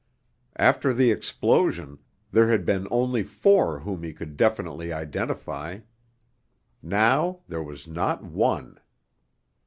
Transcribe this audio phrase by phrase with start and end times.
[0.57, 1.99] After the explosion,
[2.31, 5.81] there had been only four whom he could definitely identify.
[6.81, 8.79] Now there was not one.